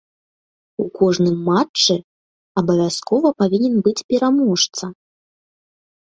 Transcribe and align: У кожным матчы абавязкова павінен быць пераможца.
У 0.83 0.83
кожным 0.99 1.33
матчы 1.49 1.95
абавязкова 2.61 3.27
павінен 3.41 3.75
быць 3.89 4.05
пераможца. 4.13 4.83